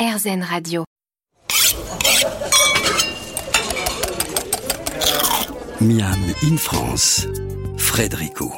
[0.00, 0.84] RZN Radio.
[5.82, 7.26] Miam in France,
[7.76, 8.50] Frédérico.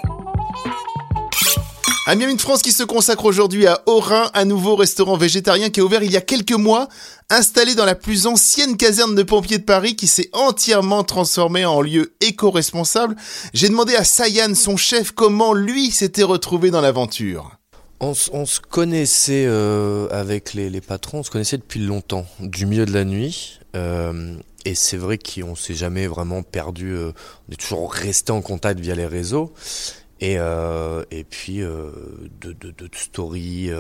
[2.06, 5.80] Un Miam in France qui se consacre aujourd'hui à Orin, un nouveau restaurant végétarien qui
[5.80, 6.88] a ouvert il y a quelques mois,
[7.28, 11.80] installé dans la plus ancienne caserne de pompiers de Paris qui s'est entièrement transformée en
[11.80, 13.16] lieu éco-responsable.
[13.52, 17.58] J'ai demandé à Sayan, son chef, comment lui s'était retrouvé dans l'aventure.
[18.04, 22.92] On, se connaissait euh, avec les, patrons, on se connaissait depuis longtemps, du milieu de
[22.92, 23.60] la nuit.
[23.76, 26.90] Euh, et c'est vrai qu'on s'est jamais vraiment perdu.
[26.90, 27.12] Euh,
[27.48, 29.54] on est toujours resté en contact via les réseaux.
[30.20, 30.36] Et,
[31.30, 33.70] puis de, de, de story,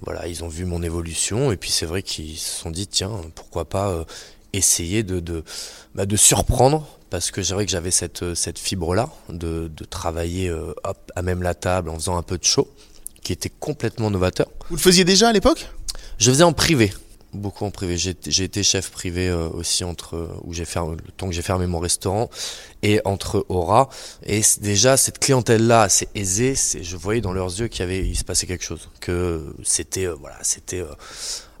[0.00, 1.52] voilà, ils ont vu mon évolution.
[1.52, 4.04] Et puis c'est vrai qu'ils se sont dit tiens, pourquoi pas
[4.52, 5.04] essayer
[5.94, 10.52] bah, de surprendre parce que c'est vrai que j'avais cette cette fibre là de, travailler
[11.14, 12.68] à même la table en faisant un peu de show,
[13.22, 14.48] qui était complètement novateur.
[14.68, 15.68] Vous le faisiez déjà à l'époque?
[16.18, 16.92] Je faisais en privé
[17.32, 17.96] beaucoup en privé.
[17.96, 21.42] J'ai été chef privé euh, aussi entre euh, où j'ai fermé le temps que j'ai
[21.42, 22.28] fermé mon restaurant
[22.82, 23.88] et entre Aura.
[24.26, 26.54] Et déjà cette clientèle là, c'est aisé.
[26.54, 29.54] C'est je voyais dans leurs yeux qu'il y avait il se passait quelque chose, que
[29.62, 30.84] c'était euh, voilà c'était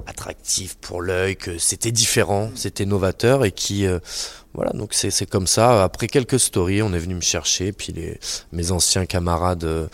[0.06, 3.86] attractif pour l'œil, que c'était différent, c'était novateur et qui
[4.54, 5.82] voilà donc c'est comme ça.
[5.84, 8.18] Après quelques stories, on est venu me chercher, puis les
[8.52, 9.88] mes anciens camarades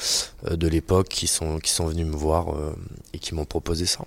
[0.50, 2.47] de l'époque qui sont qui sont venus me voir
[3.12, 4.05] et qui m'ont proposé ça.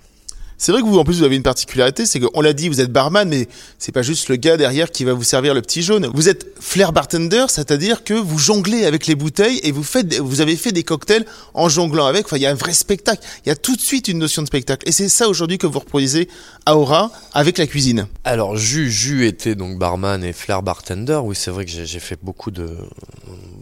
[0.62, 2.82] C'est vrai que vous, en plus, vous avez une particularité, c'est qu'on l'a dit, vous
[2.82, 3.48] êtes barman, mais
[3.80, 6.12] c'est pas juste le gars derrière qui va vous servir le petit jaune.
[6.14, 10.40] Vous êtes flair bartender, c'est-à-dire que vous jonglez avec les bouteilles et vous faites, vous
[10.40, 12.28] avez fait des cocktails en jonglant avec.
[12.28, 13.24] Enfin, il y a un vrai spectacle.
[13.44, 14.88] Il y a tout de suite une notion de spectacle.
[14.88, 16.30] Et c'est ça aujourd'hui que vous reproduisez
[16.68, 18.06] à Aura avec la cuisine.
[18.24, 21.22] Alors, Jus, Jus était donc barman et flair bartender.
[21.24, 22.70] Oui, c'est vrai que j'ai fait beaucoup de,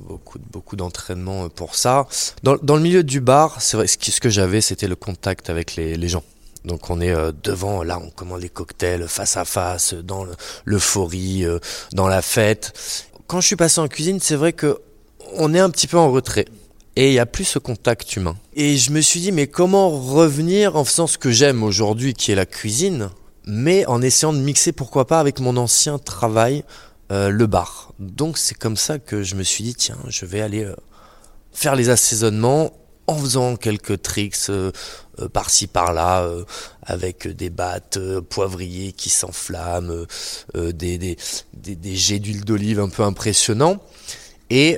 [0.06, 2.08] beaucoup, beaucoup d'entraînement pour ça.
[2.44, 6.10] Dans, le milieu du bar, c'est vrai, ce que j'avais, c'était le contact avec les
[6.10, 6.26] gens.
[6.66, 10.26] Donc on est euh, devant, là on commande les cocktails face à face, dans
[10.66, 11.60] l'euphorie, euh,
[11.94, 12.74] dans la fête.
[13.28, 14.80] Quand je suis passé en cuisine, c'est vrai que
[15.34, 16.46] on est un petit peu en retrait
[16.96, 18.36] et il y a plus ce contact humain.
[18.56, 22.32] Et je me suis dit mais comment revenir en faisant ce que j'aime aujourd'hui qui
[22.32, 23.10] est la cuisine,
[23.46, 26.64] mais en essayant de mixer pourquoi pas avec mon ancien travail
[27.12, 27.94] euh, le bar.
[28.00, 30.68] Donc c'est comme ça que je me suis dit tiens, je vais aller
[31.54, 32.72] faire les assaisonnements
[33.10, 34.72] en faisant quelques tricks euh,
[35.20, 36.44] euh, par-ci par-là, euh,
[36.84, 38.00] avec des battes
[38.30, 40.06] poivriers qui s'enflamment,
[40.56, 41.18] des, des,
[41.54, 43.78] des, jets d'huile d'olive un peu impressionnants.
[44.52, 44.78] Et,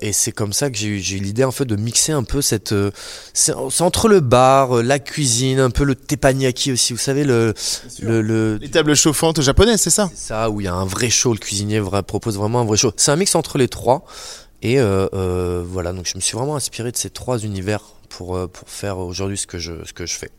[0.00, 2.74] et c'est comme ça que j'ai eu l'idée en fait de mixer un peu cette
[3.34, 6.92] c'est entre le bar, la cuisine, un peu le teppanyaki aussi.
[6.92, 7.54] Vous savez le,
[8.00, 10.10] le, le, les tables chauffantes japonaises, c'est ça?
[10.12, 11.32] C'est ça où il y a un vrai show.
[11.32, 12.92] Le cuisinier propose vraiment un vrai show.
[12.96, 14.04] C'est un mix entre les trois.
[14.66, 18.36] Et euh, euh, voilà, donc je me suis vraiment inspiré de ces trois univers pour,
[18.36, 20.32] euh, pour faire aujourd'hui ce que je, ce que je fais.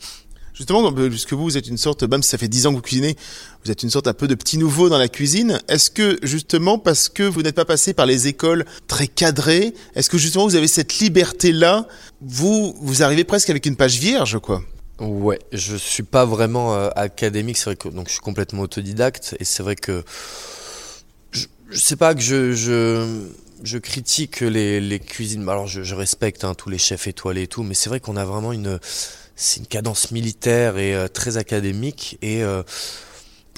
[0.53, 2.81] Justement, puisque vous, vous êtes une sorte, même si ça fait dix ans que vous
[2.81, 3.15] cuisinez,
[3.63, 5.61] vous êtes une sorte un peu de petit nouveau dans la cuisine.
[5.69, 10.09] Est-ce que justement, parce que vous n'êtes pas passé par les écoles très cadrées, est-ce
[10.09, 11.87] que justement vous avez cette liberté-là,
[12.19, 14.61] vous, vous arrivez presque avec une page vierge, quoi
[14.99, 19.45] Ouais, je suis pas vraiment académique, c'est vrai que donc je suis complètement autodidacte et
[19.45, 20.03] c'est vrai que
[21.31, 23.27] je, je sais pas que je, je
[23.63, 25.47] je critique les, les cuisines.
[25.49, 28.17] Alors, je, je respecte hein, tous les chefs étoilés et tout, mais c'est vrai qu'on
[28.17, 28.79] a vraiment une,
[29.35, 32.17] c'est une cadence militaire et euh, très académique.
[32.21, 32.63] Et euh,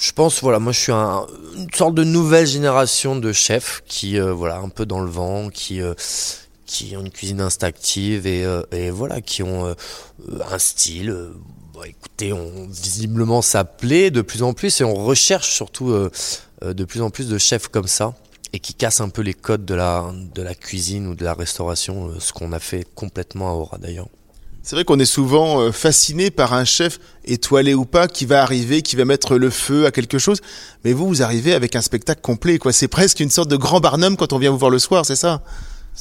[0.00, 4.18] je pense, voilà, moi, je suis un, une sorte de nouvelle génération de chefs qui,
[4.18, 5.80] euh, voilà, un peu dans le vent, qui
[6.66, 9.74] qui ont une cuisine instinctive et, et voilà, qui ont
[10.52, 11.12] un style.
[11.74, 15.92] Bon, écoutez, on visiblement ça plaît de plus en plus et on recherche surtout
[16.62, 18.14] de plus en plus de chefs comme ça
[18.52, 21.34] et qui casse un peu les codes de la, de la cuisine ou de la
[21.34, 24.08] restauration, euh, ce qu'on a fait complètement à Aura d'ailleurs.
[24.62, 28.42] C'est vrai qu'on est souvent euh, fasciné par un chef étoilé ou pas qui va
[28.42, 30.40] arriver, qui va mettre le feu à quelque chose.
[30.84, 32.72] Mais vous, vous arrivez avec un spectacle complet, quoi.
[32.72, 35.16] C'est presque une sorte de grand Barnum quand on vient vous voir le soir, c'est
[35.16, 35.42] ça?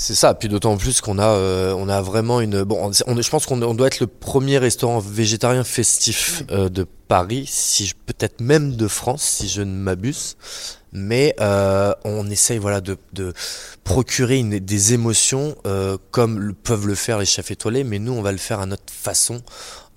[0.01, 2.63] C'est ça, puis d'autant plus qu'on a, euh, on a vraiment une.
[2.63, 7.91] Bon, on, je pense qu'on doit être le premier restaurant végétarien festif de Paris, si
[8.05, 10.37] peut-être même de France, si je ne m'abuse
[10.91, 13.33] mais euh, on essaye voilà de, de
[13.83, 18.21] procurer une, des émotions euh, comme peuvent le faire les chefs étoilés, mais nous on
[18.21, 19.41] va le faire à notre façon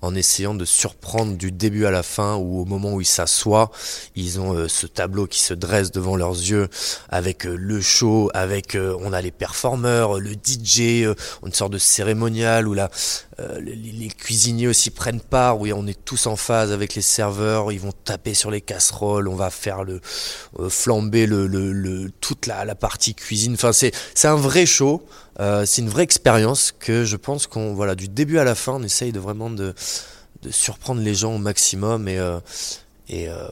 [0.03, 3.71] en essayant de surprendre du début à la fin ou au moment où ils s'assoient,
[4.15, 6.67] ils ont euh, ce tableau qui se dresse devant leurs yeux
[7.07, 11.07] avec euh, le show, avec euh, on a les performeurs, le DJ,
[11.45, 12.89] une sorte de cérémonial où là
[13.59, 17.71] les, les, cuisiniers aussi prennent part, où on est tous en phase avec les serveurs,
[17.71, 20.01] ils vont taper sur les casseroles, on va faire le
[20.69, 23.53] flamber le, le, le, toute la, la partie cuisine.
[23.53, 25.03] Enfin c'est c'est un vrai show.
[25.39, 28.73] Euh, c'est une vraie expérience que je pense qu'on voilà du début à la fin
[28.73, 29.73] on essaye de vraiment de
[30.51, 32.39] surprendre les gens au maximum et euh,
[33.11, 33.47] euh,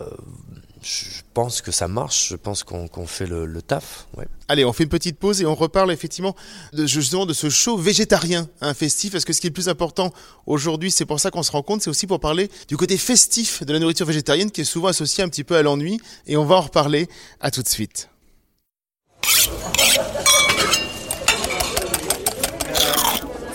[0.82, 2.30] je pense que ça marche.
[2.30, 4.08] Je pense qu'on fait le, taf.
[4.48, 6.36] Allez, on fait une petite pause et on reparle effectivement
[6.74, 9.12] justement de ce show végétarien, un festif.
[9.12, 10.12] Parce que ce qui est le plus important
[10.48, 13.64] aujourd'hui, c'est pour ça qu'on se rend compte, c'est aussi pour parler du côté festif
[13.64, 16.00] de la nourriture végétarienne qui est souvent associé un petit peu à l'ennui.
[16.26, 17.08] Et on va en reparler.
[17.40, 18.10] À tout de suite.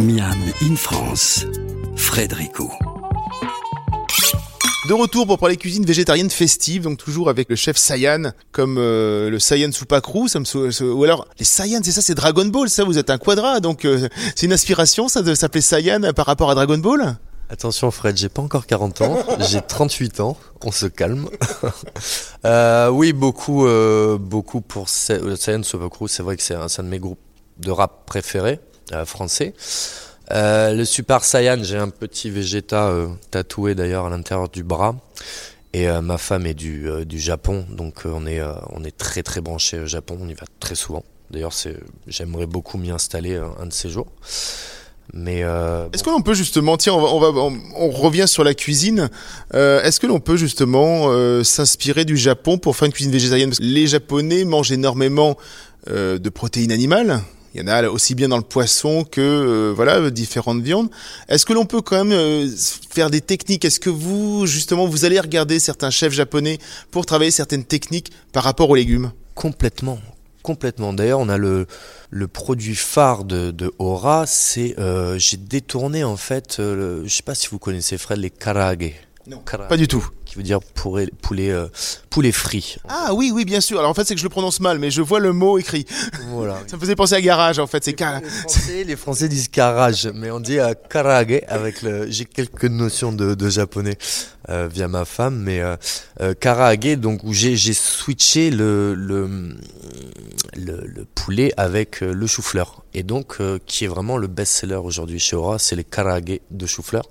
[0.00, 1.44] Miam in France,
[1.96, 2.70] Frédérico.
[4.88, 9.31] De retour pour parler cuisine végétarienne festive, donc toujours avec le chef Saiyan, comme euh,
[9.31, 12.44] le Saiyan Supakru, ça me sou- sou- ou alors les Saiyan, c'est ça, c'est Dragon
[12.46, 16.12] Ball, ça, vous êtes un quadra, donc euh, c'est une inspiration, ça, de s'appeler Saiyan
[16.14, 17.16] par rapport à Dragon Ball?
[17.49, 21.28] Attention Fred, j'ai pas encore 40 ans, j'ai 38 ans, on se calme.
[22.44, 26.82] Euh, oui, beaucoup, euh, beaucoup pour Sa- Saiyan Sobaku, c'est vrai que c'est un, de
[26.88, 27.19] mes groupes
[27.58, 28.60] de rap préférés,
[29.05, 29.55] français.
[30.33, 34.97] Euh, le Super Saiyan, j'ai un petit Vegeta euh, tatoué d'ailleurs à l'intérieur du bras.
[35.73, 38.83] Et euh, ma femme est du, euh, du Japon, donc euh, on est, euh, on
[38.83, 41.05] est très très branché au Japon, on y va très souvent.
[41.31, 41.53] D'ailleurs,
[42.06, 44.06] j'aimerais beaucoup m'y installer euh, un de ces jours.
[45.12, 49.11] Mais euh, Est-ce que l'on peut justement, tiens, on, va, on, revient sur la cuisine.
[49.55, 53.53] Euh, Est-ce que l'on peut justement euh, s'inspirer du Japon pour faire une cuisine végétarienne?
[53.61, 55.37] Les Japonais mangent énormément
[55.88, 57.21] euh, de protéines animales.
[57.56, 60.91] Il y en a aussi bien dans le poisson que euh, voilà différentes viandes.
[61.26, 62.47] Est-ce que l'on peut quand même euh,
[62.91, 63.64] faire des techniques?
[63.64, 66.58] Est-ce que vous justement vous allez regarder certains chefs japonais
[66.91, 69.11] pour travailler certaines techniques par rapport aux légumes?
[69.35, 69.99] Complètement,
[70.43, 70.93] complètement.
[70.93, 71.67] D'ailleurs, on a le,
[72.11, 77.23] le produit phare de, de Aura, c'est euh, j'ai détourné en fait, euh, je sais
[77.23, 78.93] pas si vous connaissez Fred, les karage.
[79.28, 80.06] Non, Pas du tout.
[80.25, 81.67] Qui veut dire poulet, poulet, euh,
[82.11, 82.76] poulet frit.
[82.88, 83.78] Ah oui oui bien sûr.
[83.78, 85.84] Alors en fait c'est que je le prononce mal, mais je vois le mot écrit.
[86.31, 86.58] Voilà.
[86.67, 87.82] Ça me faisait penser à garage en fait.
[87.84, 88.20] C'est car...
[88.20, 92.11] Les Français, les Français disent karage, mais on dit euh, karage avec le.
[92.11, 93.96] J'ai quelques notions de, de japonais
[94.49, 95.76] euh, via ma femme, mais euh,
[96.20, 99.56] euh, karage, donc où j'ai j'ai switché le le,
[100.56, 104.76] le le poulet avec euh, le chou-fleur, et donc euh, qui est vraiment le best-seller
[104.76, 107.05] aujourd'hui chez Aura, c'est les karage de chou-fleur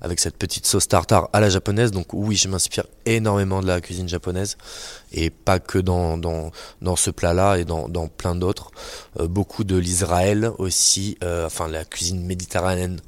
[0.00, 1.90] avec cette petite sauce tartare à la japonaise.
[1.90, 4.56] Donc oui, je m'inspire énormément de la cuisine japonaise
[5.12, 6.50] et pas que dans dans
[6.82, 8.70] dans ce plat-là et dans dans plein d'autres.
[9.18, 13.00] Euh, beaucoup de l'Israël aussi, euh, enfin la cuisine méditerranéenne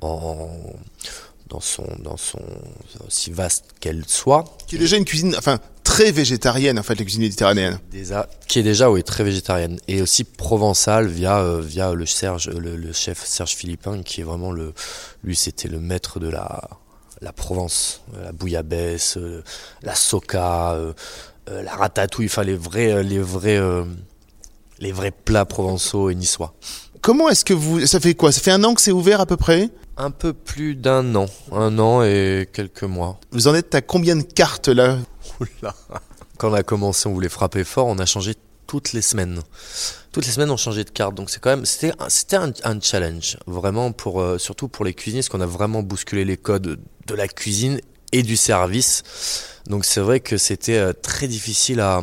[0.00, 0.48] en
[1.48, 2.42] dans son dans son
[3.06, 5.58] aussi vaste qu'elle soit, qui est déjà une cuisine, enfin
[5.90, 7.80] très végétarienne en fait, la cuisine méditerranéenne.
[7.90, 12.48] déjà qui est déjà oui très végétarienne et aussi provençale via euh, via le Serge
[12.48, 14.72] le, le chef Serge Philippin qui est vraiment le
[15.24, 16.62] lui c'était le maître de la
[17.20, 19.42] la Provence, euh, la bouillabaisse, euh,
[19.82, 20.94] la soca, euh,
[21.48, 23.60] la ratatouille, enfin les vrais les vrais
[24.78, 26.54] les vrais plats provençaux et niçois.
[27.02, 28.30] Comment est-ce que vous, ça fait quoi?
[28.30, 29.68] Ça fait un an que c'est ouvert à peu près?
[29.96, 33.20] Un peu plus d'un an, un an et quelques mois.
[33.32, 34.98] Vous en êtes à combien de cartes là
[36.38, 38.34] Quand on a commencé, on voulait frapper fort, on a changé
[38.66, 39.42] toutes les semaines.
[40.12, 41.14] Toutes les semaines, on changeait de carte.
[41.14, 44.84] Donc c'est quand même, c'était, un- c'était un, un challenge, vraiment pour, euh, surtout pour
[44.86, 47.78] les cuisiniers, parce qu'on a vraiment bousculé les codes de la cuisine
[48.12, 49.02] et du service.
[49.66, 52.00] Donc c'est vrai que c'était euh, très difficile à,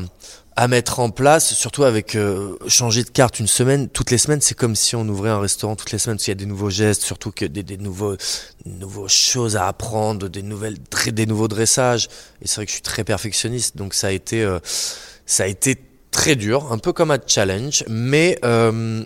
[0.58, 4.42] à mettre en place, surtout avec euh, changer de carte une semaine, toutes les semaines,
[4.42, 6.48] c'est comme si on ouvrait un restaurant toutes les semaines, parce qu'il y a des
[6.48, 8.18] nouveaux gestes, surtout que des, nouveaux,
[8.66, 10.78] nouveaux choses à apprendre, des nouvelles,
[11.12, 12.10] des nouveaux dressages.
[12.42, 14.58] Et c'est vrai que je suis très perfectionniste, donc ça a été, euh,
[15.28, 15.78] ça a été
[16.10, 19.06] très dur, un peu comme un challenge, mais euh,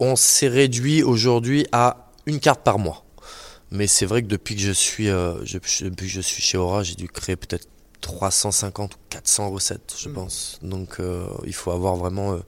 [0.00, 3.04] on s'est réduit aujourd'hui à une carte par mois.
[3.70, 6.94] Mais c'est vrai que depuis que je suis, depuis que je suis chez Aura, j'ai
[6.94, 7.66] dû créer peut-être
[8.04, 10.58] 350 ou 400 recettes, je pense.
[10.62, 12.38] Donc euh, il faut avoir vraiment euh,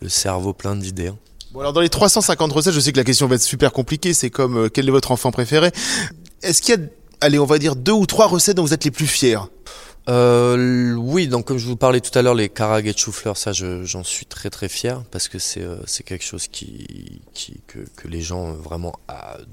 [0.00, 1.08] le cerveau plein d'idées.
[1.08, 1.18] hein.
[1.52, 4.14] Bon alors dans les 350 recettes, je sais que la question va être super compliquée,
[4.14, 5.70] c'est comme euh, quel est votre enfant préféré?
[6.42, 6.80] Est-ce qu'il y a,
[7.20, 9.38] allez on va dire deux ou trois recettes dont vous êtes les plus fiers?
[10.08, 13.52] Euh, oui, donc comme je vous parlais tout à l'heure, les karag et chou-fleur, ça
[13.52, 17.60] je- j'en suis très très fier parce que c'est euh, c'est quelque chose qui, qui
[17.68, 18.94] que, que les gens euh, vraiment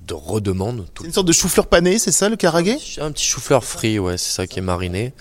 [0.07, 0.87] de redemandent.
[0.99, 4.17] C'est une sorte de chou-fleur pané, c'est ça le karagé Un petit chou-fleur frit, ouais,
[4.17, 5.13] c'est ça qui est mariné.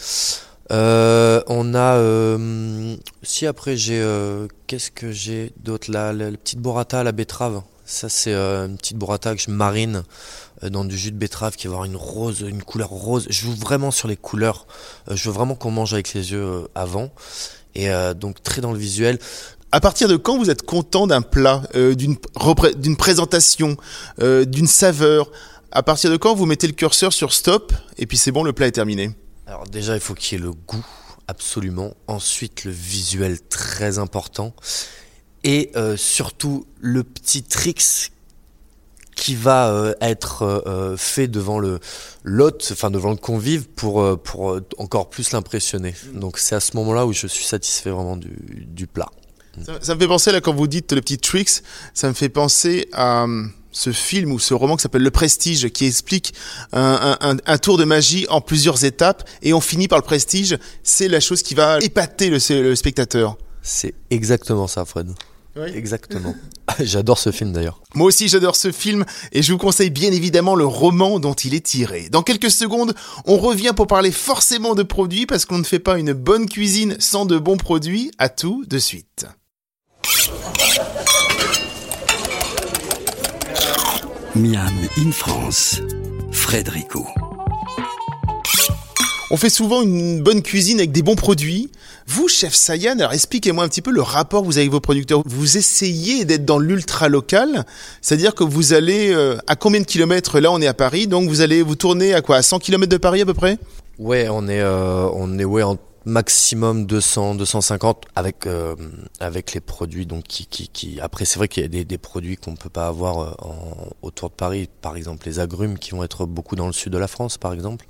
[0.71, 6.13] Euh, on a euh, si après j'ai euh, qu'est-ce que j'ai d'autre là?
[6.13, 7.63] La, la petite burrata à la betterave.
[7.91, 10.03] Ça c'est euh, une petite burrata que je marine
[10.63, 13.27] euh, dans du jus de betterave qui va avoir une rose, une couleur rose.
[13.31, 14.67] Je joue vraiment sur les couleurs.
[15.11, 17.11] Euh, je veux vraiment qu'on mange avec les yeux avant.
[17.75, 19.19] Et donc très dans le visuel.
[19.71, 23.77] À partir de quand vous êtes content d'un plat, euh, d'une repré- d'une présentation,
[24.21, 25.31] euh, d'une saveur?
[25.71, 28.53] À partir de quand vous mettez le curseur sur stop et puis c'est bon, le
[28.53, 29.13] plat est terminé?
[29.47, 30.85] Alors déjà, il faut qu'il y ait le goût,
[31.29, 31.95] absolument.
[32.07, 34.55] Ensuite, le visuel, très important.
[35.45, 38.13] Et euh, surtout, le petit tricks
[39.15, 41.81] qui va euh, être euh, fait devant le
[42.23, 45.95] l'hôte, enfin devant le convive pour euh, pour encore plus l'impressionner.
[46.15, 48.31] Donc c'est à ce moment-là où je suis satisfait vraiment du,
[48.67, 49.09] du plat.
[49.65, 51.63] Ça, ça me fait penser là quand vous dites le petit tricks,
[51.95, 53.27] ça me fait penser à
[53.73, 56.33] ce film ou ce roman qui s'appelle Le Prestige, qui explique
[56.73, 60.05] un, un- un- un tour de magie en plusieurs étapes, et on finit par le
[60.05, 60.57] prestige.
[60.85, 63.37] C'est la chose qui va épater le, le spectateur.
[63.63, 65.11] C'est exactement ça, Fred.
[65.67, 66.35] Exactement.
[66.81, 67.81] J'adore ce film d'ailleurs.
[67.95, 71.55] Moi aussi j'adore ce film et je vous conseille bien évidemment le roman dont il
[71.55, 72.09] est tiré.
[72.11, 72.95] Dans quelques secondes,
[73.27, 76.97] on revient pour parler forcément de produits parce qu'on ne fait pas une bonne cuisine
[77.01, 78.11] sans de bons produits.
[78.19, 79.27] À tout de suite.
[84.35, 85.81] Miam in France,
[86.31, 87.07] Frédérico.
[89.31, 91.71] On fait souvent une bonne cuisine avec des bons produits.
[92.07, 94.81] Vous, chef Sayan, alors expliquez-moi un petit peu le rapport que vous avez avec vos
[94.81, 95.23] producteurs.
[95.27, 97.67] Vous essayez d'être dans l'ultra local,
[98.01, 101.29] c'est-à-dire que vous allez euh, à combien de kilomètres Là, on est à Paris, donc
[101.29, 103.59] vous allez vous tourner à quoi À 100 kilomètres de Paris à peu près?
[103.99, 105.77] Ouais, on est euh, on est ouais en
[106.09, 108.75] maximum 200 250 avec euh,
[109.21, 111.01] avec les produits donc qui qui, qui...
[111.01, 113.91] après c'est vrai qu'il y a des, des produits qu'on peut pas avoir euh, en,
[114.01, 116.99] autour de Paris par exemple les agrumes qui vont être beaucoup dans le sud de
[116.99, 117.87] la France par exemple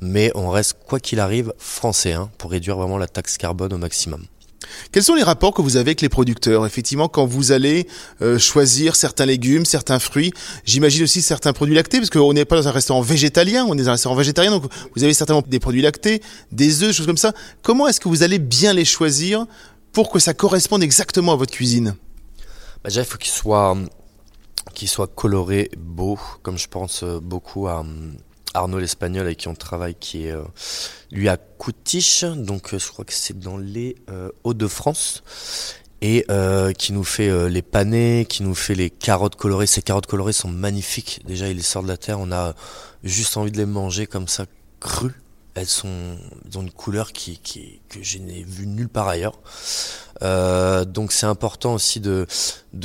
[0.00, 3.78] mais on reste quoi qu'il arrive français hein, pour réduire vraiment la taxe carbone au
[3.78, 4.24] maximum.
[4.90, 7.86] Quels sont les rapports que vous avez avec les producteurs Effectivement, quand vous allez
[8.20, 10.32] euh, choisir certains légumes, certains fruits,
[10.64, 13.82] j'imagine aussi certains produits lactés, parce qu'on n'est pas dans un restaurant végétalien, on est
[13.82, 14.64] dans un restaurant végétarien, donc
[14.94, 17.32] vous avez certainement des produits lactés, des œufs, choses comme ça.
[17.62, 19.46] Comment est-ce que vous allez bien les choisir
[19.92, 21.94] pour que ça corresponde exactement à votre cuisine?
[22.82, 23.76] Bah, déjà il faut qu'il soit
[24.74, 27.84] qu'il soit coloré, beau, comme je pense euh, beaucoup à
[28.54, 30.42] Arnaud l'Espagnol avec qui on travaille, qui est euh,
[31.10, 35.22] lui à Coutiche, donc euh, je crois que c'est dans les euh, Hauts-de-France,
[36.02, 36.26] et
[36.78, 39.68] qui nous fait les panais, qui nous fait les carottes colorées.
[39.68, 41.20] Ces carottes colorées sont magnifiques.
[41.28, 42.54] Déjà, il les sort de la terre, on a
[43.04, 44.46] juste envie de les manger comme ça,
[44.80, 45.14] crues.
[45.54, 46.16] Elles sont,
[46.56, 47.38] ont une couleur qui,
[47.88, 49.38] que je n'ai vue nulle part ailleurs.
[50.20, 52.26] Donc c'est important aussi de,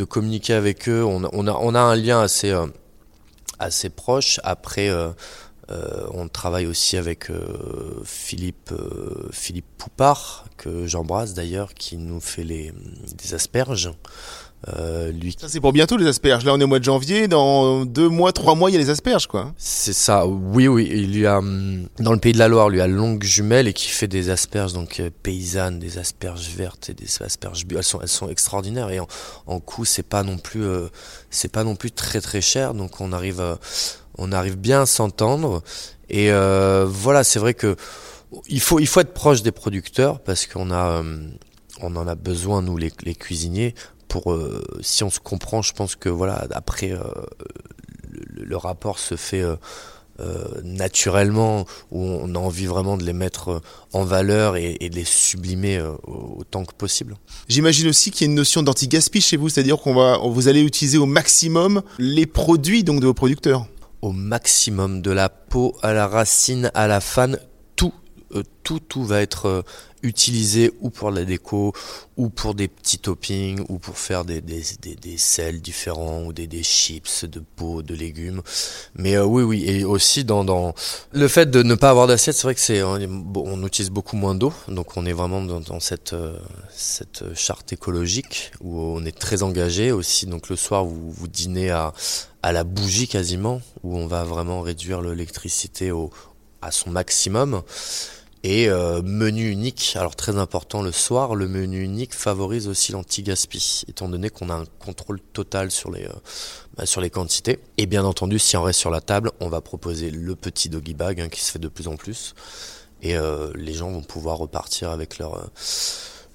[0.07, 1.03] communiquer avec eux.
[1.03, 2.55] On, a- on, a, un lien assez,
[3.57, 4.39] assez proche.
[4.43, 4.91] Après,
[5.69, 12.19] euh, on travaille aussi avec euh, Philippe, euh, Philippe Poupard, que j'embrasse d'ailleurs, qui nous
[12.21, 12.74] fait les,
[13.17, 13.91] des asperges.
[15.13, 16.43] Lui Ça, c'est pour bientôt les asperges.
[16.43, 17.27] Là, on est au mois de janvier.
[17.27, 19.53] Dans deux mois, trois mois, il y a les asperges, quoi.
[19.55, 20.89] C'est ça, oui, oui.
[20.91, 21.39] Il y a,
[22.00, 24.74] dans le pays de la Loire, lui a longue jumelle et qui fait des asperges,
[24.74, 27.77] donc paysannes, des asperges vertes et des asperges bio.
[27.77, 29.07] Elles sont, elles sont extraordinaires et en,
[29.45, 30.65] en coût, c'est pas non plus,
[31.29, 32.74] c'est pas non plus très très cher.
[32.74, 33.59] Donc on arrive, à-
[34.17, 35.63] on arrive bien à s'entendre.
[36.09, 37.75] Et euh, voilà, c'est vrai que
[38.47, 41.31] il faut, il faut être proche des producteurs parce qu'on a, hum,
[41.81, 43.74] on en a besoin nous les, les cuisiniers
[44.07, 46.91] pour, euh, si on se comprend, je pense que voilà, après.
[46.91, 47.01] euh,
[48.19, 49.55] le, rapport se fait euh,
[50.19, 53.59] euh, naturellement, où on a envie vraiment de les mettre euh,
[53.93, 57.15] en valeur et, de les sublimer euh, autant que possible.
[57.47, 60.62] J'imagine aussi qu'il y a une notion d'anti-gaspi chez vous, c'est-à-dire qu'on va, vous allez
[60.62, 63.67] utiliser au maximum les produits donc de vos producteurs.
[64.01, 67.39] Au maximum, de la peau à la racine à la fan,
[67.75, 67.93] tout,
[68.35, 69.61] euh, tout, tout va être euh,
[70.03, 71.73] utilisé ou pour la déco,
[72.17, 76.33] ou pour des petits toppings, ou pour faire des, des, des, des sels différents, ou
[76.33, 78.41] des, des chips de peau, de légumes.
[78.95, 80.73] Mais euh, oui, oui, et aussi dans, dans
[81.11, 84.35] le fait de ne pas avoir d'assiette, c'est vrai que c'est on, utilise beaucoup moins
[84.35, 86.37] d'eau, donc on est vraiment dans, dans cette euh,
[86.71, 90.25] cette charte écologique où on est très engagé aussi.
[90.25, 91.93] Donc le soir, vous vous dînez à
[92.43, 96.11] à la bougie quasiment, où on va vraiment réduire l'électricité au
[96.61, 97.61] à son maximum.
[98.49, 103.83] Et euh, menu unique, alors très important le soir, le menu unique favorise aussi l'anti-gaspi,
[103.89, 106.13] étant donné qu'on a un contrôle total sur les, euh,
[106.77, 107.59] bah, quantités.
[107.77, 110.93] Et bien entendu, si on reste sur la table, on va proposer le petit doggy
[110.93, 112.35] bag hein, qui se fait de plus en plus.
[113.01, 115.51] Et euh, les gens vont pouvoir repartir avec leur,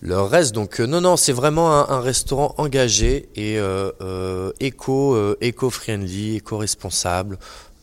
[0.02, 0.54] reste.
[0.54, 3.56] Donc non, non, c'est vraiment un, restaurant engagé et
[4.60, 7.38] éco, euh, éco-friendly, éco-responsable,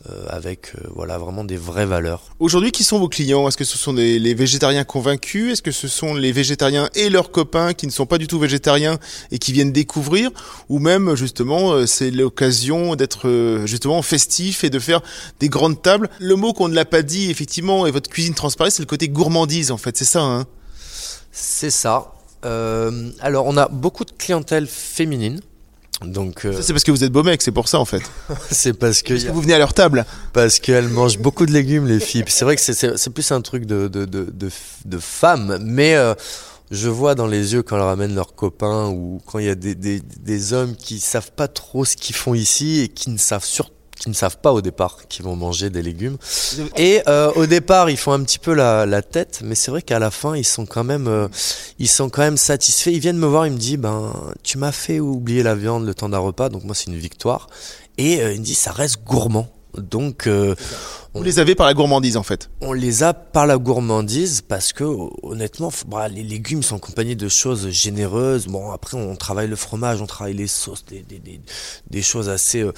[0.08, 2.22] euh, avec euh, voilà vraiment des vraies valeurs.
[2.38, 3.46] Aujourd'hui, qui sont vos clients?
[3.48, 5.52] Est-ce que ce sont des- les végétariens convaincus?
[5.52, 8.38] Est-ce que ce sont les végétariens et leurs copains qui ne sont pas du tout
[8.38, 8.98] végétariens
[9.30, 10.30] et qui viennent découvrir?
[10.68, 15.02] Ou même, justement, euh, c'est l'occasion d'être euh, justement festif et de faire
[15.38, 16.08] des grandes tables?
[16.18, 19.08] Le mot qu'on ne l'a pas dit, effectivement, et votre cuisine transparaît, c'est le côté
[19.08, 20.46] gourmandise, en fait, c'est ça, hein?
[21.32, 22.14] C'est ça.
[22.46, 25.40] Euh, alors on a beaucoup de clientèle féminine.
[26.04, 28.02] Donc euh, Ça, c'est parce que vous êtes beau mec, c'est pour ça, en fait.
[28.50, 30.06] c'est parce que Parce que vous venez à leur table.
[30.32, 32.24] parce qu'elles mangent beaucoup de légumes les filles.
[32.28, 34.50] C'est vrai que c'est- plus un truc de de de de,
[34.86, 36.14] de femmes, mais euh,
[36.70, 39.54] je vois dans les yeux quand ils ramènent leurs copains ou quand il y a
[39.56, 43.18] des, des, des hommes qui savent pas trop ce qu'ils font ici et qui ne
[43.18, 46.16] savent surtout qui ne savent pas au départ qu'ils vont manger des légumes.
[46.78, 49.82] Et euh, au départ, ils font un petit peu la, la tête, mais c'est vrai
[49.82, 51.28] qu'à la fin, ils sont quand même, euh,
[51.78, 52.90] ils sont quand même satisfaits.
[52.90, 55.94] Ils viennent me voir, ils me disent, ben, tu m'as fait oublier la viande le
[55.94, 57.48] temps d'un repas, donc moi c'est une victoire.
[57.98, 59.48] Et euh, ils me disent, ça reste gourmand.
[59.76, 60.56] Donc, euh,
[61.14, 62.50] Vous les avez par la gourmandise en fait.
[62.60, 64.82] on les a par la gourmandise parce que
[65.22, 68.46] honnêtement, f- bah, les légumes sont accompagnés de choses généreuses.
[68.48, 71.40] Bon, après, on travaille le fromage, on travaille les sauces, des, des, des,
[71.88, 72.62] des choses assez.
[72.62, 72.72] euh,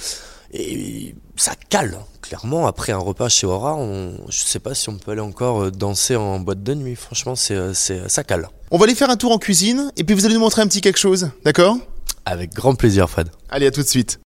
[0.53, 2.05] et ça cale, hein.
[2.21, 2.67] clairement.
[2.67, 5.71] Après un repas chez Aura, on, je sais pas si on peut aller encore euh,
[5.71, 6.95] danser en boîte de nuit.
[6.95, 8.47] Franchement, c'est, euh, c'est, ça cale.
[8.71, 10.67] On va aller faire un tour en cuisine et puis vous allez nous montrer un
[10.67, 11.77] petit quelque chose, d'accord?
[12.25, 13.29] Avec grand plaisir, Fred.
[13.49, 14.19] Allez, à tout de suite.